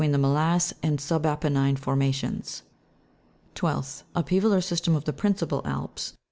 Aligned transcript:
the 0.01 0.17
mnlasse 0.17 0.73
and 0.81 0.97
siibapennine 0.97 1.77
formations. 1.77 2.63
12th,' 3.53 4.03
or 4.51 4.59
system 4.59 4.95
of 4.95 5.05
the 5.05 5.13
principal 5.13 5.61
Alps, 5.63 6.13
bet. 6.13 6.17